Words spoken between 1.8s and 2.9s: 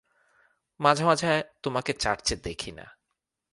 চার্চে দেখি না।